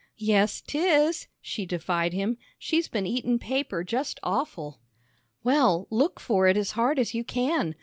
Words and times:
"Yes, 0.17 0.63
'tis," 0.65 1.27
she 1.43 1.67
defied 1.67 2.11
him, 2.11 2.39
"she's 2.57 2.87
been 2.87 3.05
eatin' 3.05 3.37
paper 3.37 3.83
just 3.83 4.19
awful." 4.23 4.79
"Well, 5.43 5.85
look 5.91 6.19
for 6.19 6.47
it 6.47 6.57
as 6.57 6.71
hard 6.71 6.97
as 6.97 7.13
you 7.13 7.23
can. 7.23 7.75